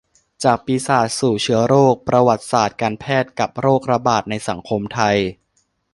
[0.43, 5.17] จากปีศาจสู่เชื้อโรค: ประวัติศาสตร์การแพทย์กับโรคระบาดในสังคมไทย